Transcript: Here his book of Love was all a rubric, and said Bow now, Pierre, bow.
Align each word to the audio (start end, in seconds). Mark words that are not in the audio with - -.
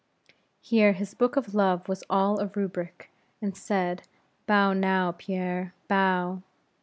Here 0.61 0.93
his 0.93 1.13
book 1.13 1.35
of 1.35 1.53
Love 1.53 1.87
was 1.87 2.03
all 2.09 2.39
a 2.39 2.47
rubric, 2.55 3.11
and 3.39 3.55
said 3.55 4.01
Bow 4.47 4.73
now, 4.73 5.11
Pierre, 5.11 5.75
bow. 5.87 6.41